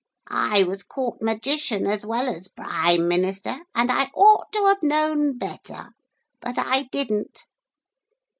I 0.33 0.63
was 0.63 0.81
Court 0.81 1.21
Magician 1.21 1.85
as 1.85 2.03
well 2.03 2.27
as 2.27 2.47
Prime 2.47 3.07
Minister, 3.07 3.55
and 3.75 3.91
I 3.91 4.05
ought 4.15 4.51
to 4.53 4.65
have 4.65 4.81
known 4.81 5.37
better, 5.37 5.91
but 6.41 6.57
I 6.57 6.89
didn't. 6.91 7.45